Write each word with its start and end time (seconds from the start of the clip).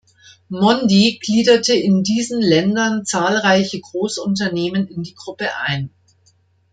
Mondi 0.49 1.19
gliederte 1.21 1.75
in 1.75 2.01
diesen 2.01 2.41
Ländern 2.41 3.05
zahlreiche 3.05 3.79
Großunternehmen 3.79 4.87
in 4.87 5.03
die 5.03 5.13
Gruppe 5.13 5.55
ein. 5.57 5.91